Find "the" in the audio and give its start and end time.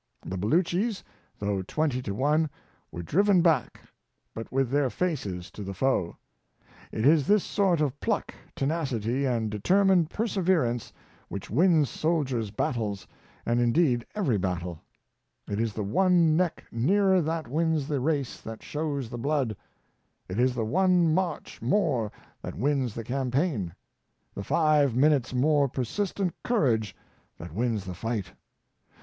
0.25-0.35, 5.61-5.75, 15.73-15.83, 17.87-17.99, 19.07-19.19, 20.55-20.65, 22.95-23.03, 24.33-24.43, 27.85-27.93